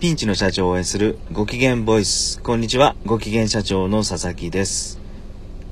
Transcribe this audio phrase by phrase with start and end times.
[0.00, 2.40] ピンチの社長を応援するご機嫌ボイス。
[2.40, 2.94] こんにちは。
[3.04, 5.00] ご機嫌社長の佐々木です。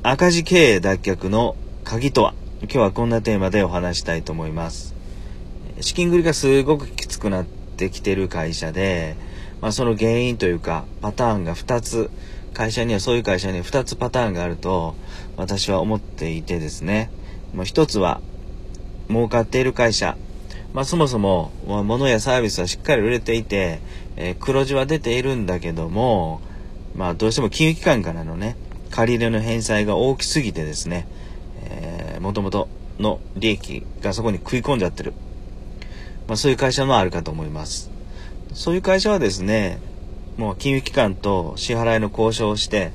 [0.03, 2.35] 赤字経営脱却の鍵とは？
[2.63, 4.97] 今日はこんなテーマでお話したいと思います。
[5.81, 9.15] 資金繰りがすごくきつくなってきてる会社で、
[9.61, 12.11] まあ、その原因というかパターンが2つ、
[12.53, 14.97] 会社にはそういう会社には2つパターンがあると
[15.37, 17.13] 私は思っていてですね。
[17.55, 18.21] もう1つは
[19.09, 20.17] 儲かっている会社。
[20.73, 23.81] まあ、そもそも物やサービスはしっかり売れていて、
[24.17, 26.41] えー、黒字は出ているんだけども、
[26.95, 28.57] まあ、どうしても金融機関からのね、
[28.91, 31.07] 借り入れの返済が大きすぎてですね、
[31.65, 32.67] えー、元々
[32.99, 35.13] の利益がそこに食い込んじゃってる。
[36.29, 37.91] まあ、そういう会社もあるかと思います。
[38.53, 39.79] そういう会社はですね、
[40.37, 42.93] もう金融機関と支払いの交渉をして、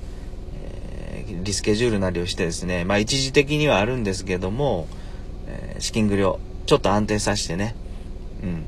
[0.64, 4.88] えー、リスケジュールなりをしてですね、まあ一時的にはあるんですけども、
[5.48, 6.40] えー、資金繰りを
[6.72, 7.76] ちょっと安定させてね、
[8.42, 8.66] うん、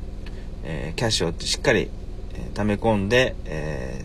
[0.66, 1.90] えー、キャッシュをしっかり
[2.34, 4.04] え溜め込んで、え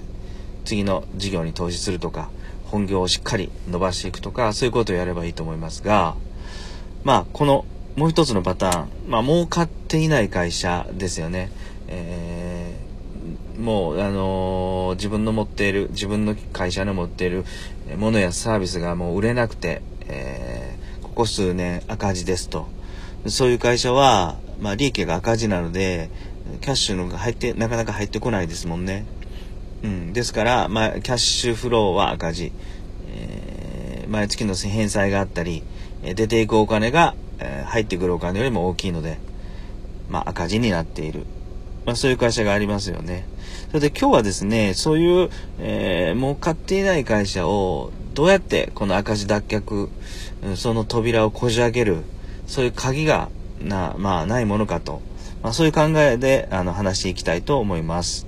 [0.62, 2.30] ー、次の事業に投資するとか、
[2.66, 6.14] 本業をしっかり伸ばしていくとか、そういうことをやればいいと思いますが、
[7.02, 7.64] まあ、この
[7.96, 11.50] もう一つのパターン、まあ、儲かっていない会社ですよね。
[11.88, 17.44] えー、もう、あのー、自分の持っている、自分の会社の持っている
[17.96, 22.77] ものやサービスがもう売れなくて、えー、ここ数年赤字ですと。
[23.30, 26.10] そういう会社は、まあ、利益が赤字なので、
[26.60, 29.06] キャッシュのが入って、なかなか入ってこないですもんね。
[29.82, 30.12] うん。
[30.12, 32.52] ですから、まあ、キャッシュフローは赤字。
[33.10, 35.62] えー、毎月の返済があったり、
[36.02, 39.18] 出ていくお金が、え、入ってくるお金よりも大きいので、
[40.08, 41.26] まあ、赤字になっている。
[41.84, 43.26] まあ、そういう会社がありますよね。
[43.68, 49.88] それで今日はですね、そういう、えー、儲かっていない会社を、どうやってこの赤字脱却、
[50.56, 52.02] その扉をこじ開ける、
[52.48, 53.28] そういう鍵が、
[53.60, 55.00] な、まあ、ないものかと。
[55.42, 58.26] まあ、そういう考えであの話していきたいと思います。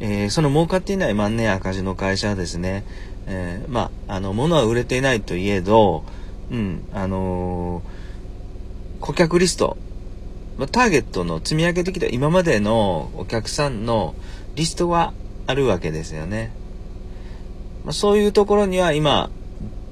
[0.00, 2.84] えー、その儲かっていない万年赤字の会社はですね、
[3.26, 6.04] えー、まあ、あの、物は売れていないといえど、
[6.50, 9.76] うん、あのー、顧客リスト、
[10.70, 14.14] ターゲットの積み上げてきた今までのお客さんの
[14.56, 15.12] リストは
[15.46, 16.52] あるわけですよね。
[17.84, 19.30] まあ、そういうところには今、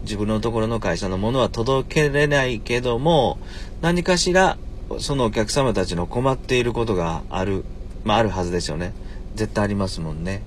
[0.07, 3.39] 自分のところの会社のものは届けれないけども、
[3.83, 4.57] 何かしら
[4.99, 7.65] そのお客様たちの困っていることがある、
[8.05, 8.95] まああるはずですよね。
[9.35, 10.43] 絶対ありますもんね。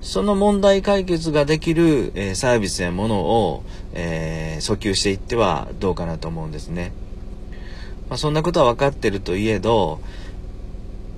[0.00, 6.92] その問題解決ができる、えー、サービスやものを、えー、訴求していってはどうかなと思うんですね。
[8.08, 10.00] まあ、そんなことは分かってるといえど、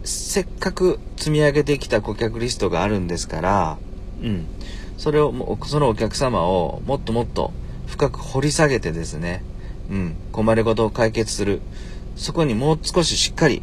[0.05, 3.79] せっかく積み上げてきた顧客リストがあるんですから、
[4.23, 4.47] うん。
[4.97, 5.33] それを、
[5.67, 7.53] そのお客様をもっともっと
[7.99, 9.43] 深く掘り下げてですね、
[9.91, 11.61] うん、困りごとを解決する。
[12.15, 13.61] そこにもう少ししっかり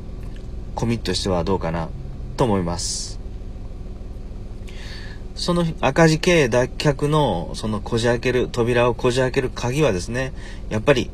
[0.76, 1.88] コミットしてはどうかな
[2.36, 3.18] と思います。
[5.36, 10.34] その赤字経営脱却のそのこじ開ける、扉をこじ開ける鍵はですね、
[10.68, 11.10] やっぱり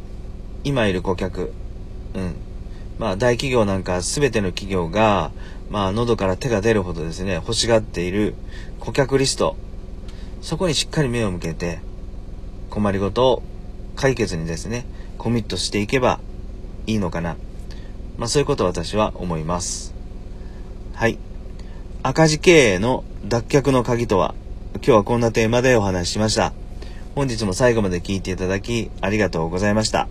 [0.63, 1.53] 今いる顧客、
[2.15, 2.33] うん。
[2.97, 5.31] まあ大企業なんか全ての企業が、
[5.69, 8.33] まあ喉から手が出るほどですね、欲しがっている
[8.79, 9.57] 顧客リスト、
[10.41, 11.81] そこにしっかり目を向けて、
[12.71, 13.43] 困りごとを
[13.95, 14.85] 解決にですね、
[15.19, 16.19] コミットしていけば
[16.87, 17.35] いいのかな。
[18.17, 19.93] まあそういうことを私は思います。
[20.93, 21.19] はい。
[22.01, 24.33] 赤字経営の脱却の鍵とは、
[24.75, 26.53] 今日はこんなテーマでお話ししました。
[27.13, 30.07] 本日も最後まで聞いていただきありがとうございました。